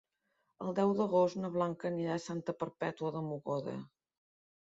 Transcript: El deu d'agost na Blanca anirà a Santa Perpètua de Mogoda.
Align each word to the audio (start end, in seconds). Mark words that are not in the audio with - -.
El 0.67 0.71
deu 0.79 0.93
d'agost 0.99 1.37
na 1.41 1.51
Blanca 1.57 1.87
anirà 1.91 2.15
a 2.15 2.23
Santa 2.25 2.57
Perpètua 2.63 3.11
de 3.17 3.23
Mogoda. 3.29 3.77